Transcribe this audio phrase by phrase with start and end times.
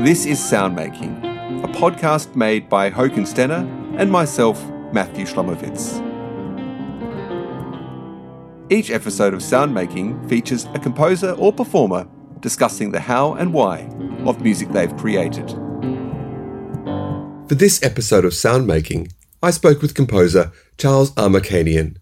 [0.00, 4.58] This is Soundmaking, a podcast made by Håkon Stene and myself,
[4.94, 6.00] Matthew Shlomowitz.
[8.70, 12.08] Each episode of Soundmaking features a composer or performer
[12.40, 13.80] discussing the how and why
[14.24, 15.50] of music they've created.
[17.46, 19.12] For this episode of Soundmaking,
[19.42, 21.98] I spoke with composer Charles Amirkhanian.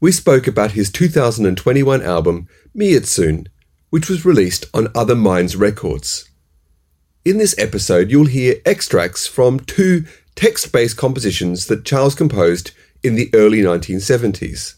[0.00, 3.48] We spoke about his 2021 album, Miatsum,
[3.90, 6.27] which was released on Other Minds Records.
[7.28, 12.70] In this episode, you'll hear extracts from two text based compositions that Charles composed
[13.02, 14.76] in the early 1970s.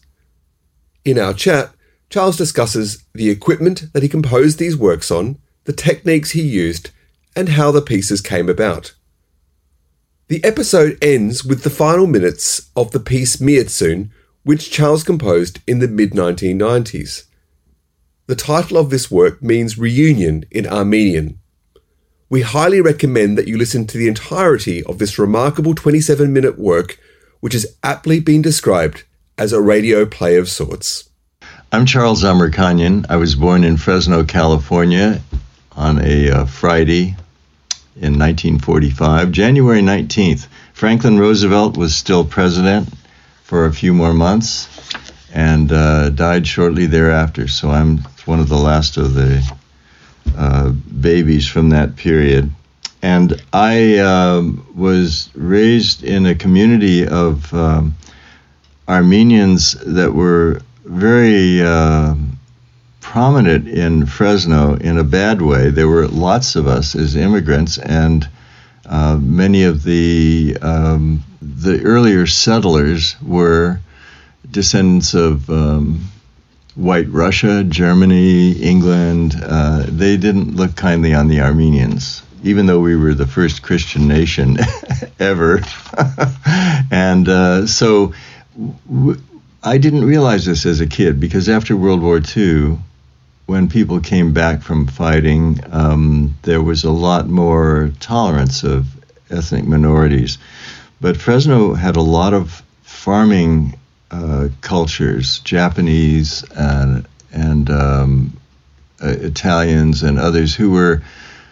[1.05, 1.73] In our chat,
[2.09, 6.89] Charles discusses the equipment that he composed these works on, the techniques he used,
[7.37, 8.95] and how the pieces came about.
[10.27, 14.09] The episode ends with the final minutes of the piece Miatsum,
[14.43, 17.27] which Charles composed in the mid 1990s.
[18.27, 21.37] The title of this work means reunion in Armenian.
[22.31, 26.97] We highly recommend that you listen to the entirety of this remarkable 27 minute work,
[27.41, 29.03] which has aptly been described
[29.37, 31.09] as a radio play of sorts.
[31.73, 33.05] I'm Charles Amirkhanian.
[33.09, 35.19] I was born in Fresno, California
[35.73, 37.17] on a uh, Friday
[37.97, 40.47] in 1945, January 19th.
[40.71, 42.87] Franklin Roosevelt was still president
[43.43, 44.69] for a few more months
[45.33, 47.49] and uh, died shortly thereafter.
[47.49, 49.45] So I'm one of the last of the
[50.35, 52.51] uh, babies from that period.
[53.01, 57.95] And I um, was raised in a community of um,
[58.87, 62.15] Armenians that were very uh,
[62.99, 65.69] prominent in Fresno in a bad way.
[65.69, 68.27] There were lots of us as immigrants, and
[68.85, 73.79] uh, many of the um, the earlier settlers were
[74.49, 76.09] descendants of um,
[76.75, 79.35] white Russia, Germany, England.
[79.41, 84.07] Uh, they didn't look kindly on the Armenians, even though we were the first Christian
[84.07, 84.57] nation
[85.19, 85.61] ever.
[86.91, 88.13] and uh, so
[89.63, 92.77] I didn't realize this as a kid because after World War II,
[93.45, 98.87] when people came back from fighting, um, there was a lot more tolerance of
[99.29, 100.37] ethnic minorities.
[101.01, 103.77] But Fresno had a lot of farming
[104.11, 108.37] uh, cultures, Japanese and and um,
[109.01, 111.01] uh, Italians and others who were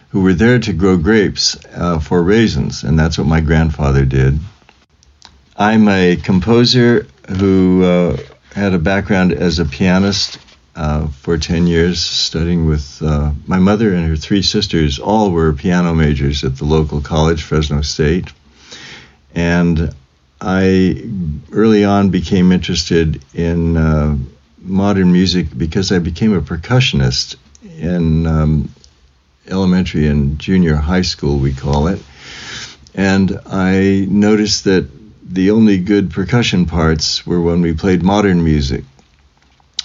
[0.10, 4.38] who were there to grow grapes uh, for raisins, and that's what my grandfather did.
[5.56, 8.18] I'm a composer who uh,
[8.54, 10.40] had a background as a pianist
[10.76, 15.00] uh, for 10 years, studying with my mother and her three sisters.
[15.00, 18.34] All were piano majors at the local college, Fresno State.
[19.36, 19.94] And
[20.42, 21.04] I
[21.52, 24.18] early on became interested in uh,
[24.62, 27.36] modern music because I became a percussionist
[27.78, 28.74] in um,
[29.48, 32.02] elementary and junior high school, we call it.
[32.96, 34.90] And I noticed that
[35.24, 38.84] the only good percussion parts were when we played modern music.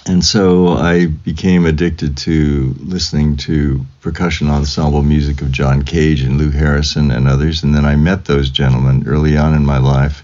[0.07, 6.37] And so I became addicted to listening to percussion ensemble music of John Cage and
[6.37, 7.63] Lou Harrison and others.
[7.63, 10.23] And then I met those gentlemen early on in my life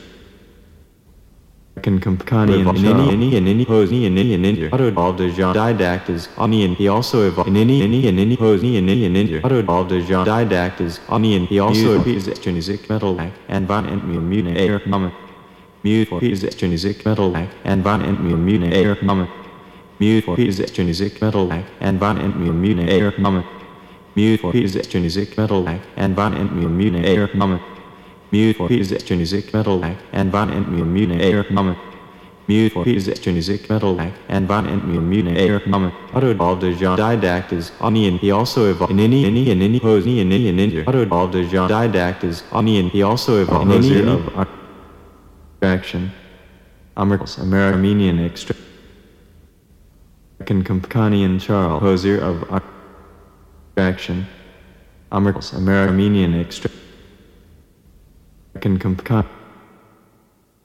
[1.77, 2.01] extract.
[2.01, 5.53] Kankani and any any and any pose and any and any auto evolved as Jean
[5.53, 9.05] didact as ani and he also evolved in any any and any pose and any
[9.05, 13.19] and any auto evolved as Jean didact as ani and he also appears extrinsic metal
[13.47, 15.11] and van and air mama
[15.83, 19.27] mute for his extrinsic metal and van and air mama
[19.99, 23.43] mute for his extrinsic metal and van and air mama
[24.15, 27.59] mute for his extrinsic metal and van and air mama
[28.31, 29.83] mute for his extrinsic metal
[30.13, 31.77] and van and air mama
[32.47, 33.99] mute for his extrinsic metal
[34.29, 38.19] and van and mu mute air mama auto evolved as Jean didact as ani and
[38.19, 41.01] he also evolved in any any and any pose any and any and any auto
[41.01, 44.47] evolved as Jean didact as ani and he also evolved in any of
[45.61, 46.11] action
[46.97, 48.55] American Armenian extra
[50.43, 52.61] Kankanian Charles poser of
[53.77, 54.25] action
[55.11, 56.71] American Armenian extra
[58.61, 59.25] can compare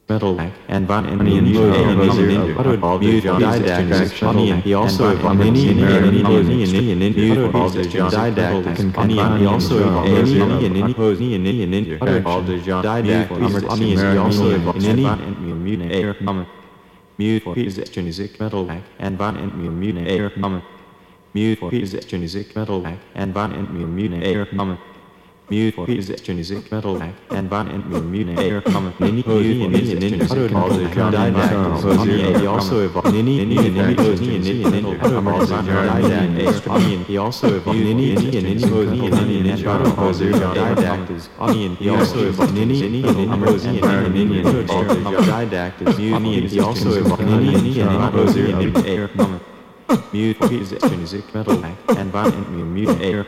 [0.09, 0.39] metal
[0.69, 6.27] and van and in you and all the didact he also many and any and
[6.27, 8.67] any and any and any all the didact
[9.03, 12.43] and he also any and any and any pose any and any and any all
[12.43, 14.45] the didact funny and he also
[14.79, 16.47] in any and mute air mama
[17.19, 20.63] mute for his extrinsic metal and van and mama
[21.37, 24.81] Mute for music metal and violent mutant air comment.
[25.49, 27.01] Mute for music metal
[27.31, 28.99] and violent mutant air comment.
[28.99, 31.85] Nini Posey and Nini Nini uttered all the didactyls.
[31.99, 33.13] Omni he also evolved.
[33.13, 36.69] Nini Nini Nini and Nini Nini uttered all the didactyls.
[36.69, 37.79] Omni he also evolved.
[37.79, 41.29] Nini Nini and Nini and Nini Nini uttered all the didactyls.
[41.39, 42.53] Omni he also evolved.
[42.53, 44.95] Nini Nini and Nini and Nini Nini all the
[45.31, 46.13] didactyls.
[46.13, 47.23] Omni he also evolved.
[47.25, 47.91] Nini Nini and
[48.35, 49.43] Nini and Nini air comment.
[50.13, 53.23] Mute music, music, metal, and violent mute air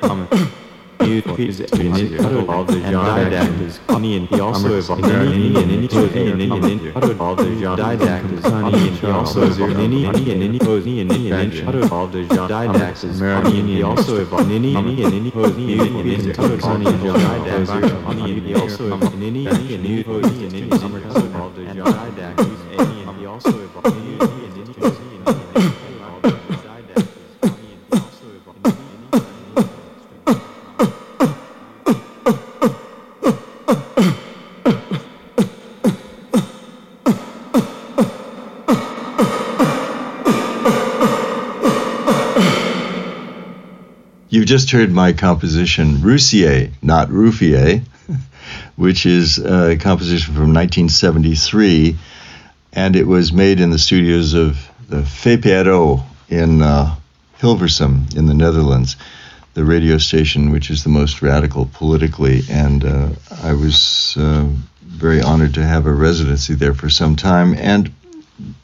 [0.98, 1.26] comment.
[1.26, 3.78] Mute music, music, metal, all the didactyls.
[3.88, 5.02] Onion, he also evolved.
[5.02, 8.44] Nini, and Nini, Tozy, and Nini, and uttered all the didactyls.
[8.44, 9.76] Onion, he also evolved.
[9.76, 13.20] Nini, Nini, and Nini, Tozy, and Nini, and uttered all the didactyls.
[13.22, 14.48] Onion, he also evolved.
[14.48, 17.70] Nini, Nini, and Nini, Tozy, and Nini, and uttered all the didactyls.
[18.44, 19.18] He also evolved.
[19.18, 22.60] Nini, Nini, and Nini, Tozy, and Nini, and uttered all the didactyls.
[22.78, 23.94] Onion, he also evolved.
[23.96, 24.37] Nini, Nini, and Nini,
[44.48, 47.82] just heard my composition, Roussier, not Ruffier,
[48.76, 51.98] which is a composition from 1973,
[52.72, 54.56] and it was made in the studios of
[54.88, 56.96] the VPRO in uh,
[57.38, 58.96] Hilversum in the Netherlands,
[59.52, 63.10] the radio station which is the most radical politically, and uh,
[63.42, 64.48] I was uh,
[64.80, 67.92] very honored to have a residency there for some time, and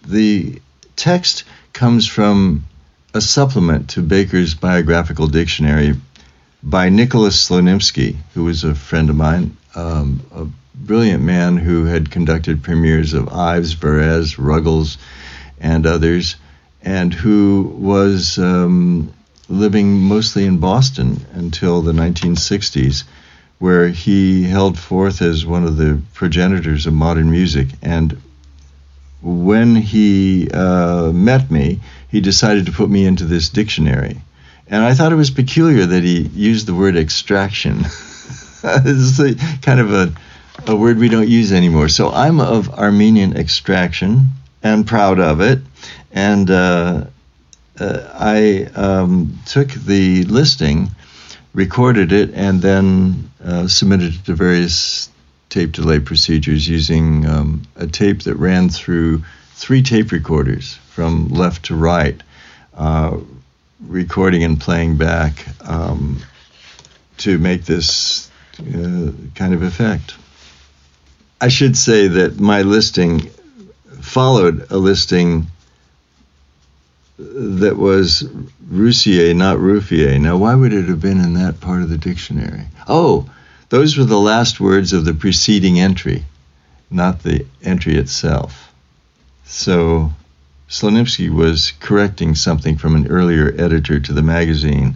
[0.07, 0.63] the
[0.97, 1.45] text
[1.75, 2.65] comes from
[3.15, 5.95] a supplement to Baker's biographical dictionary
[6.65, 12.11] by Nicholas Slonimsky, who was a friend of mine, um, a brilliant man who had
[12.11, 14.99] conducted premieres of Ives, Varese, Ruggles,
[15.61, 16.35] and others,
[16.83, 19.13] and who was um,
[19.49, 23.05] living mostly in Boston until the 1960s,
[23.61, 27.69] where he held forth as one of the progenitors of modern music.
[27.81, 28.21] And
[29.25, 31.81] when he uh, met me,
[32.11, 34.21] he decided to put me into this dictionary.
[34.69, 37.81] And I thought it was peculiar that he used the word extraction.
[38.65, 40.13] it's a, kind of a,
[40.67, 41.89] a word we don't use anymore.
[41.89, 44.29] So I'm of Armenian extraction
[44.63, 45.61] and proud of it.
[46.13, 47.07] And uh,
[47.81, 50.91] uh, I um, took the listing,
[51.55, 55.09] recorded it, and then uh, submitted it to various
[55.55, 59.23] tape delay procedures using um, a tape that ran through
[59.53, 62.21] three tape recorders from left to right,
[62.77, 63.17] uh,
[63.87, 66.21] recording and playing back um,
[67.19, 68.29] to make this
[68.59, 70.17] uh, kind of effect.
[71.41, 73.31] I should say that my listing
[74.01, 75.47] followed a listing
[77.17, 78.29] that was
[78.69, 80.21] Roussier, not Ruffier.
[80.21, 82.65] Now, why would it have been in that part of the dictionary?
[82.89, 83.31] Oh,
[83.75, 86.25] those were the last words of the preceding entry,
[86.93, 88.73] not the entry itself.
[89.47, 90.13] So
[90.71, 94.95] Slonimsky was correcting something from an earlier editor to the magazine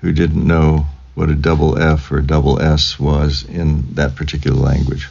[0.00, 0.86] who didn't know
[1.16, 5.08] what a double F or a double S was in that particular language.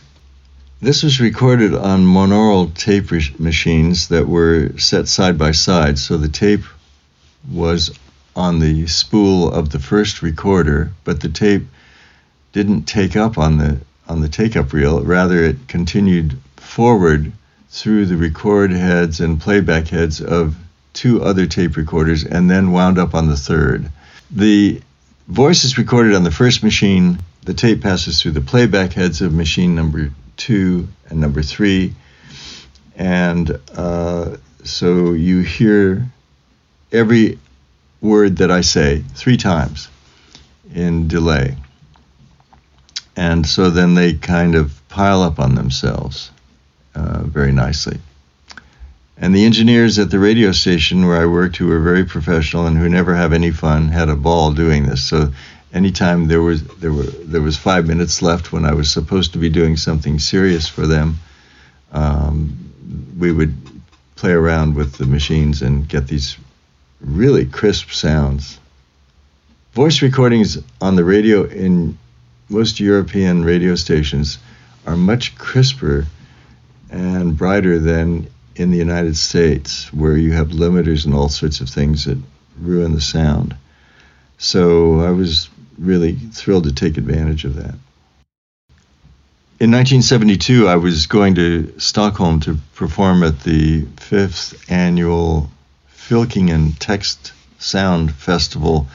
[0.81, 6.29] This was recorded on monaural tape machines that were set side by side, so the
[6.29, 6.63] tape
[7.51, 7.91] was
[8.34, 11.65] on the spool of the first recorder, but the tape
[12.51, 15.04] didn't take up on the on the take up reel.
[15.04, 17.32] Rather, it continued forward
[17.70, 20.56] through the record heads and playback heads of
[20.94, 23.89] two other tape recorders and then wound up on the third.
[24.32, 24.82] The
[25.27, 27.20] voice is recorded on the first machine.
[27.44, 31.94] The tape passes through the playback heads of machine number two and number three.
[32.96, 36.08] And uh, so you hear
[36.92, 37.38] every
[38.01, 39.89] word that I say three times
[40.74, 41.58] in delay.
[43.17, 46.31] And so then they kind of pile up on themselves
[46.93, 47.97] uh, very nicely.
[49.17, 52.77] And the engineers at the radio station where I worked, who were very professional and
[52.77, 55.03] who never have any fun, had a ball doing this.
[55.03, 55.33] So
[55.74, 59.39] anytime there was there were there was five minutes left when I was supposed to
[59.39, 61.17] be doing something serious for them,
[61.91, 62.71] um,
[63.17, 63.55] we would
[64.15, 66.38] play around with the machines and get these
[67.01, 68.59] really crisp sounds.
[69.74, 71.97] Voice recordings on the radio in
[72.50, 74.38] most European radio stations
[74.86, 76.06] are much crisper
[76.89, 81.70] and brighter than in the United States, where you have limiters and all sorts of
[81.70, 82.18] things that
[82.60, 83.56] ruin the sound.
[84.38, 87.75] So I was really thrilled to take advantage of that.
[89.60, 95.50] In 1972, I was going to Stockholm to perform at the fifth annual
[95.92, 98.88] Fylkingen Text Sound Festival,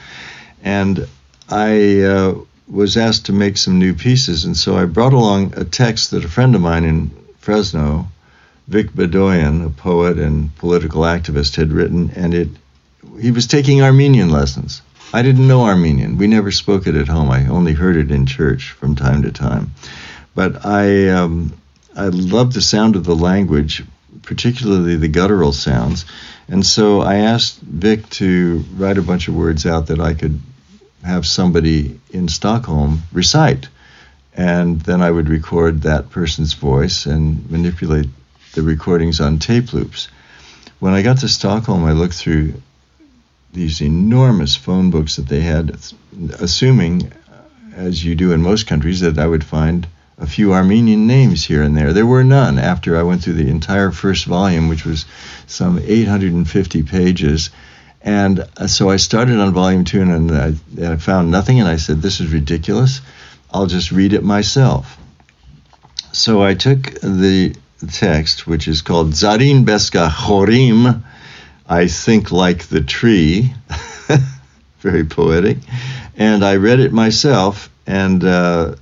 [0.63, 1.05] and
[1.49, 2.35] I uh,
[2.67, 6.25] was asked to make some new pieces, and so I brought along a text that
[6.25, 8.07] a friend of mine in Fresno,
[8.67, 12.49] Vic Bedoyan, a poet and political activist, had written, and it
[13.19, 14.81] he was taking Armenian lessons.
[15.13, 16.17] I didn't know Armenian.
[16.17, 17.29] We never spoke it at home.
[17.29, 19.71] I only heard it in church from time to time.
[20.33, 21.53] But I um,
[21.95, 23.83] I love the sound of the language,
[24.23, 26.05] particularly the guttural sounds.
[26.47, 30.39] And so I asked Vic to write a bunch of words out that I could
[31.05, 33.67] have somebody in Stockholm recite.
[34.35, 38.09] And then I would record that person's voice and manipulate
[38.53, 40.07] the recordings on tape loops.
[40.79, 42.55] When I got to Stockholm, I looked through
[43.53, 45.77] these enormous phone books that they had,
[46.39, 47.11] assuming,
[47.75, 51.61] as you do in most countries, that I would find a few Armenian names here
[51.63, 51.93] and there.
[51.93, 55.05] There were none after I went through the entire first volume, which was
[55.47, 57.49] some 850 pages.
[58.03, 61.77] And uh, so I started on volume two and I, I found nothing, and I
[61.77, 63.01] said, This is ridiculous.
[63.51, 64.97] I'll just read it myself.
[66.11, 67.55] So I took the
[67.91, 71.03] text, which is called Zarin Beska Chorim,
[71.67, 73.53] I Think Like the Tree,
[74.79, 75.57] very poetic,
[76.15, 78.75] and I read it myself, and uh,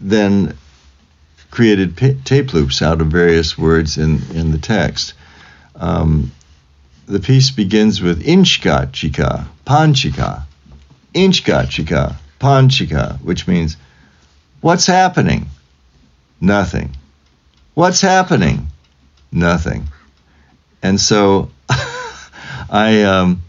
[0.00, 0.56] then
[1.50, 5.14] created tape loops out of various words in, in the text.
[5.76, 6.32] Um,
[7.08, 10.42] the piece begins with inchka chika, panchika,
[11.14, 13.76] inchka chika, panchika, which means
[14.60, 15.46] what's happening?
[16.40, 16.94] Nothing.
[17.74, 18.68] What's happening?
[19.32, 19.88] Nothing.
[20.82, 21.50] And so
[22.70, 23.42] I um,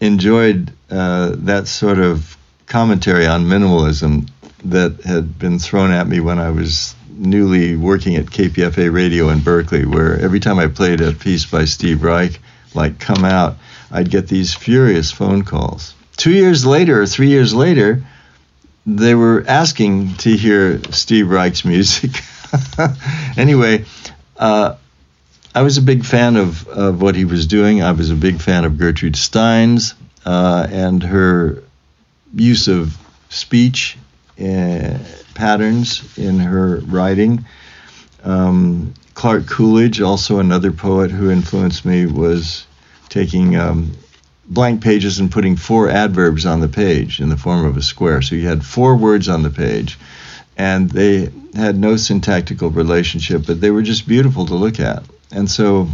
[0.00, 2.36] enjoyed uh, that sort of
[2.66, 4.28] commentary on minimalism
[4.64, 9.40] that had been thrown at me when I was newly working at KPFA Radio in
[9.40, 12.40] Berkeley, where every time I played a piece by Steve Reich,
[12.76, 13.56] like Come Out,
[13.90, 15.94] I'd get these furious phone calls.
[16.16, 18.02] Two years later, or three years later,
[18.86, 22.12] they were asking to hear Steve Reich's music.
[23.36, 23.84] anyway,
[24.38, 24.76] uh,
[25.54, 27.82] I was a big fan of, of what he was doing.
[27.82, 31.62] I was a big fan of Gertrude Stein's uh, and her
[32.34, 32.96] use of
[33.28, 33.96] speech
[34.38, 34.98] uh,
[35.34, 37.44] patterns in her writing.
[38.22, 42.66] Um, Clark Coolidge, also another poet who influenced me, was
[43.08, 43.92] taking um,
[44.44, 48.20] blank pages and putting four adverbs on the page in the form of a square.
[48.20, 49.98] So you had four words on the page,
[50.58, 55.02] and they had no syntactical relationship, but they were just beautiful to look at.
[55.32, 55.88] And so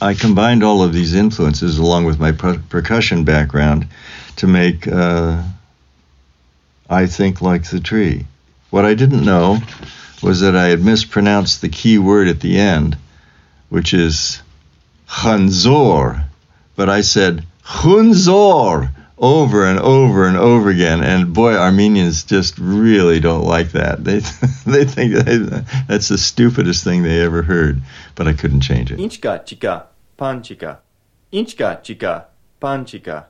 [0.00, 3.88] I combined all of these influences along with my per- percussion background
[4.36, 5.42] to make uh,
[6.88, 8.26] I think like the tree.
[8.70, 9.58] What I didn't know
[10.24, 12.96] was that I had mispronounced the key word at the end,
[13.68, 14.42] which is
[15.08, 16.24] Chanzor.
[16.74, 21.02] But I said Chunzor over and over and over again.
[21.04, 24.02] And boy, Armenians just really don't like that.
[24.02, 24.18] They
[24.66, 25.14] they think
[25.86, 27.80] that's the stupidest thing they ever heard.
[28.14, 28.98] But I couldn't change it.
[28.98, 29.84] Inchka chika
[30.18, 30.78] panchika,
[31.32, 32.24] inchka chika
[32.60, 33.26] panchika,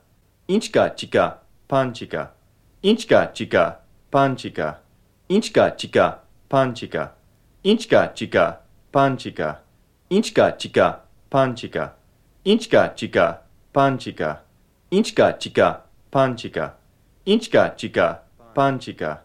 [0.49, 1.35] inchka chika
[1.69, 2.29] panchika.
[2.85, 3.77] Inchka chika,
[4.13, 4.77] panchika.
[5.31, 6.19] Inchka chika,
[6.55, 7.11] panchika,
[7.65, 8.59] inchka chica,
[8.93, 9.59] panchika,
[10.09, 11.91] inchka chica, panchika,
[12.45, 13.41] inchka chica,
[13.73, 14.39] panchika,
[14.93, 16.79] inchka chica, panchika,
[17.27, 18.21] inchka chica,
[18.55, 19.19] panchika,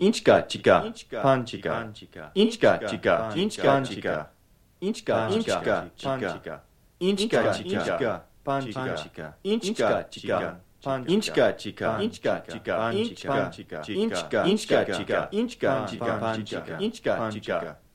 [0.00, 0.82] inchka chica,
[1.22, 1.76] panchika,
[2.34, 4.26] inchka chica, inchka chica,
[4.80, 6.60] inchka inchka panchika,
[6.98, 10.56] inchka chica, panchika, inchka chica.
[10.82, 16.78] Pan Inchka chica, Inchka chica, Inchka chica, Inchka chica, Inchka chica, Inchka chica, Inchka chica,
[16.80, 17.81] Inchka chica.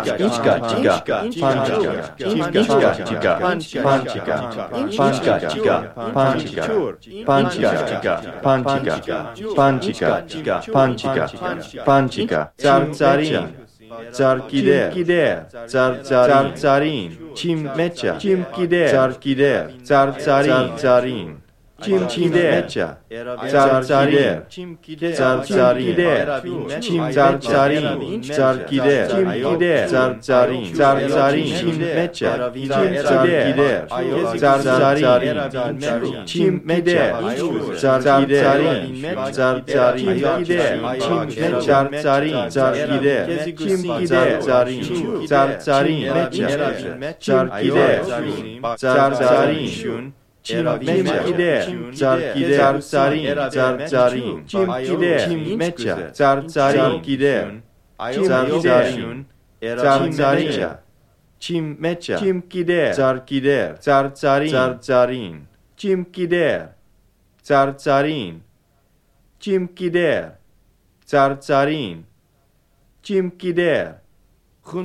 [0.00, 0.94] panchka chika
[1.40, 4.34] panchka chika chika panchka
[4.96, 5.76] panchka chika
[6.14, 6.64] panchka
[7.26, 8.94] panchka chika panchka
[9.56, 11.24] panchka chika panchka
[11.84, 13.46] panchka tsar tsarin
[14.12, 21.42] Царкиде, киде, цар цар царин, чим меча, чим киде, цар киде, цар царин, царин.
[21.80, 22.98] Cimcide.
[23.50, 24.46] Carcide.
[24.48, 25.16] Cimcide.
[25.16, 26.80] Carcide.
[26.80, 28.22] Cim carcarin.
[28.22, 28.68] Carcide.
[29.02, 29.88] Cimcide.
[29.88, 30.72] Carcarin.
[30.76, 31.54] Carcarin.
[31.56, 32.28] Cimmeçe.
[32.66, 33.86] Cimcide.
[34.40, 36.24] Carcarin.
[36.24, 37.12] Cimmeçe.
[37.80, 38.66] Carcarin.
[40.20, 40.96] Carcarin.
[40.98, 41.60] Cimmeçe.
[41.66, 42.48] Carcarin.
[42.50, 43.28] Carcide.
[43.56, 44.40] Cimcide.
[44.46, 45.26] Carcarin.
[45.26, 46.12] Carcarin.
[46.12, 46.46] Meçe.
[47.20, 48.00] Carcide.
[48.00, 48.62] Carcarin.
[48.78, 50.14] Carcarin.
[50.40, 51.66] Չիմ գիտեր,
[52.00, 57.50] ճար գիտեր, ճարին, ճար ճարին, չիմ գիտեր, մեջա, ճար ճարին գիտեր,
[58.16, 59.18] ճար ճարին,
[59.60, 60.64] ճար ճարին,
[61.44, 65.36] չիմ մեջա, չիմ գիտեր, ճար գիտեր, ճար ճարին, ճար ճարին,
[65.80, 66.64] չիմ գիտեր,
[67.50, 68.40] ճար ճարին,
[69.44, 70.26] չիմ գիտեր,
[71.12, 72.02] ճար ճարին,
[73.04, 73.94] չիմ գիտեր,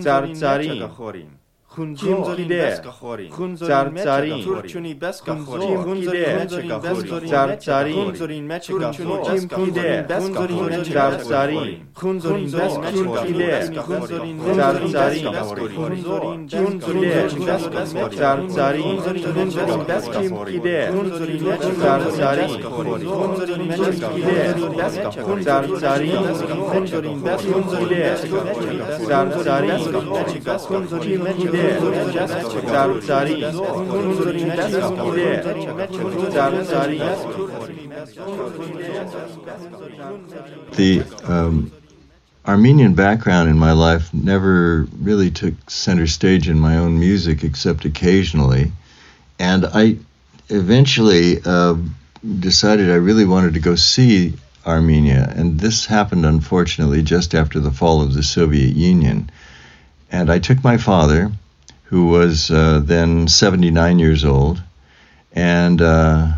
[0.03, 1.33] ճար ճարին, խորին
[1.75, 11.65] хунзори бескахорин царцарин турчуни бескахорин хунзори бескахорин царцарин хунзорин мечкахорин хунзорин царцарин
[11.99, 13.35] хунзорин бескахорин
[13.93, 15.25] хунзорин царцарин
[16.51, 17.17] хунзорин
[18.19, 18.95] царцарин
[19.35, 20.63] хунзорин бескахорин
[20.95, 21.39] хунзорин
[21.81, 23.67] царцарин хунзорин
[24.77, 26.23] бескахорин царцарин
[26.71, 28.79] хунзорин бескахорин
[29.09, 29.79] царцарин
[30.69, 35.92] хунзорин бескахорин خونزورین خونزورین بس کخورین زرزرین خونزورین بس کخورین خونزورین مچ
[36.32, 38.82] زرزرین خونزورین مچ کخورین بس کخورین زرزرین خونزورین بس خونزورین
[39.12, 41.72] زرزرین خونزورین مچ the um,
[42.46, 47.84] Armenian background in my life never really took center stage in my own music except
[47.84, 48.72] occasionally.
[49.38, 49.96] And I
[50.48, 51.76] eventually uh,
[52.40, 54.34] decided I really wanted to go see
[54.66, 55.32] Armenia.
[55.36, 59.30] And this happened, unfortunately, just after the fall of the Soviet Union.
[60.10, 61.30] And I took my father
[61.95, 64.61] who was uh, then 79 years old.
[65.31, 66.33] And uh,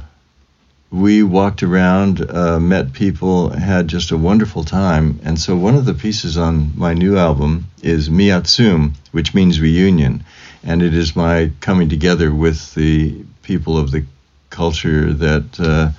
[0.92, 5.20] we walked around, uh, met people, had just a wonderful time.
[5.24, 10.24] And so one of the pieces on my new album is Miatsum, which means reunion.
[10.64, 14.06] And it is my coming together with the people of the
[14.52, 15.90] culture that uh,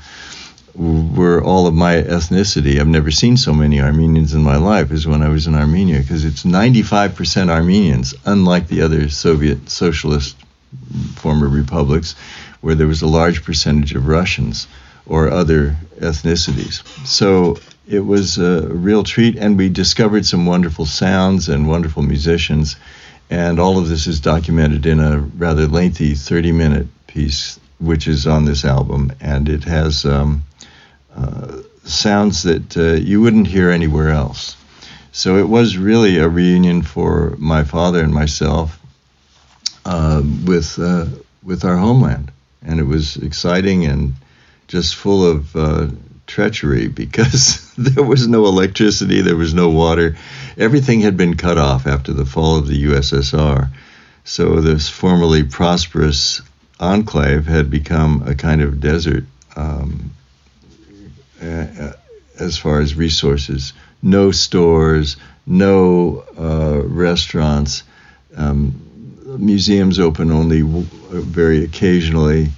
[0.78, 2.78] were all of my ethnicity.
[2.78, 5.98] I've never seen so many Armenians in my life as when I was in Armenia
[5.98, 10.36] because it's 95% Armenians, unlike the other Soviet socialist
[11.16, 12.14] former republics
[12.60, 14.68] where there was a large percentage of Russians
[15.06, 16.84] or other ethnicities.
[17.06, 22.76] So it was a real treat, and we discovered some wonderful sounds and wonderful musicians.
[23.30, 28.26] And all of this is documented in a rather lengthy 30 minute piece, which is
[28.26, 29.12] on this album.
[29.20, 30.44] And it has um,
[31.18, 34.56] uh, sounds that uh, you wouldn't hear anywhere else.
[35.12, 38.78] So it was really a reunion for my father and myself
[39.84, 40.78] uh, with
[41.42, 42.30] with our homeland,
[42.62, 44.14] and it was exciting and
[44.68, 45.88] just full of uh,
[46.28, 50.16] treachery because there was no electricity, there was no water.
[50.56, 53.70] Everything had been cut off after the fall of the USSR.
[54.24, 56.42] So this formerly prosperous
[56.78, 59.24] enclave had become a kind of desert
[59.56, 60.10] um,
[61.42, 61.92] uh,
[62.38, 63.72] as far as resources.
[64.02, 67.82] No stores, no uh, restaurants.
[68.36, 68.84] Um,
[69.38, 72.48] museums open only w- very occasionally,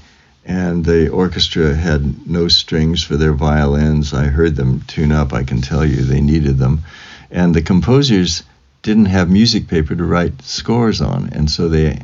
[0.45, 4.13] and the orchestra had no strings for their violins.
[4.13, 6.83] I heard them tune up, I can tell you, they needed them.
[7.31, 8.43] And the composers
[8.83, 12.01] didn't have music paper to write scores on, and so they,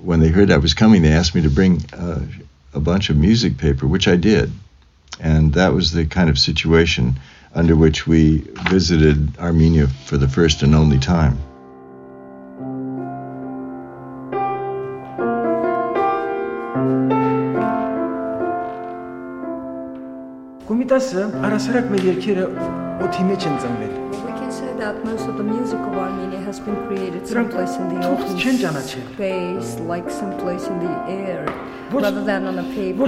[0.00, 2.20] when they heard I was coming, they asked me to bring uh,
[2.74, 4.52] a bunch of music paper, which I did.
[5.20, 7.18] And that was the kind of situation
[7.54, 11.38] under which we visited Armenia for the first and only time
[24.77, 29.79] that most of the music of Armenia has been created someplace in the open space,
[29.79, 31.45] like someplace in the air,
[31.91, 33.05] rather than on a paper.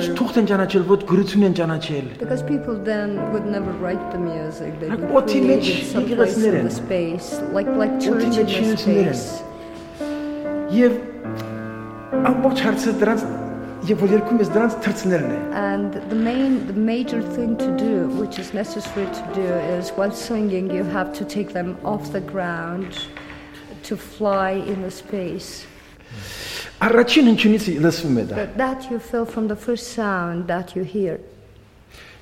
[2.19, 4.79] Because people then would never write the music.
[4.79, 9.41] They would create it someplace in the space, like like church in the space.
[10.75, 10.93] Եվ
[12.25, 13.21] ամբողջ հարցը դրանց
[13.89, 18.07] եւ որ երգում ես դրանց թրցնելն է And the main the major thing to do
[18.21, 22.21] which is necessary to do is while singing you have to take them off the
[22.21, 22.97] ground
[23.83, 25.67] to fly in the space
[26.85, 30.83] Առաջին հնչյունից լսվում է դա But that you feel from the first sound that you
[30.83, 31.19] hear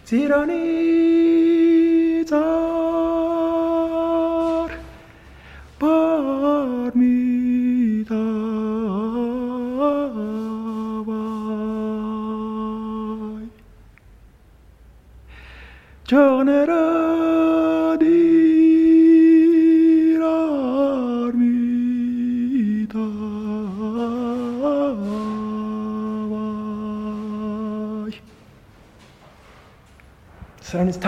[0.09, 0.61] Ծիրանի
[2.29, 2.66] ծար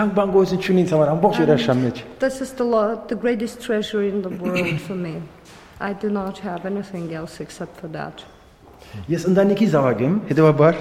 [0.00, 3.60] թանկ բան գոյություն չունի ինձ համար ամբողջ երաշան մեջ։ This is the, lo- the greatest
[3.60, 5.20] treasure in the world for me.
[5.80, 8.24] I do not have anything else except for that.
[9.12, 10.76] Ես ընտանիքի զավակ եմ, հետեւաբար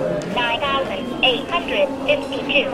[0.00, 2.70] Nine thousand eight hundred fifty-two.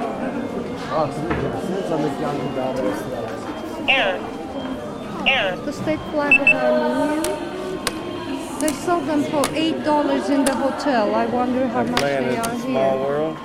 [3.88, 4.20] Error.
[5.26, 5.56] Error.
[5.64, 7.36] The state flag of Armenia.
[8.60, 11.16] They sell them for eight dollars in the hotel.
[11.16, 13.06] I wonder how much playing they It's are a Small here.
[13.08, 13.36] World.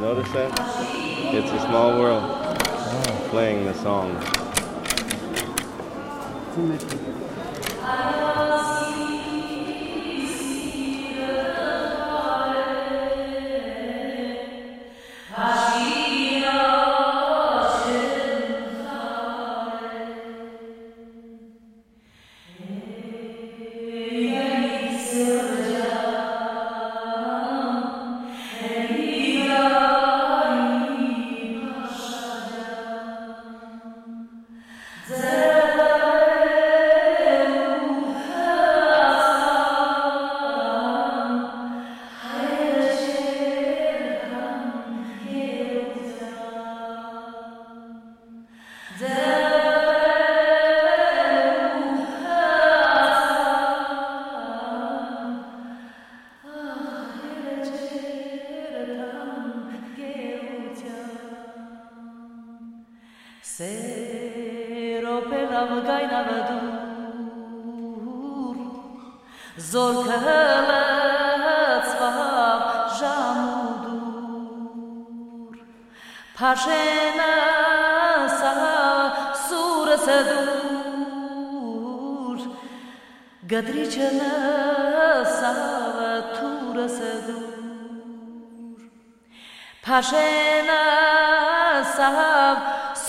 [0.00, 0.50] Notice that?
[1.32, 2.24] It's a small world.
[2.24, 3.28] Oh.
[3.30, 4.16] Playing the song.
[76.38, 77.34] Paşena
[78.28, 80.46] saha sura sadur.
[83.46, 88.80] Gadrichana sava tura sadur.
[89.82, 90.82] Paşena
[91.96, 92.56] sahav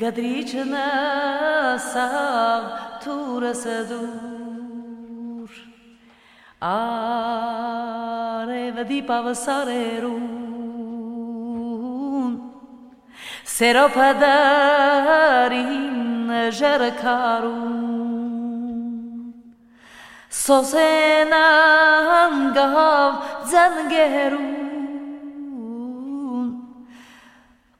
[0.00, 2.62] Gadrichana sav
[3.04, 5.50] tura sadur.
[6.60, 7.75] Ah.
[8.76, 9.00] నది
[9.44, 10.24] sarerun,
[13.44, 17.76] Seropadarîn jerkarûn
[20.44, 23.12] Sosenan gav
[23.50, 24.56] zengerûn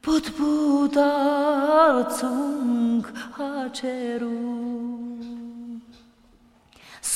[0.07, 3.05] Put put arțung
[3.39, 5.56] acerun.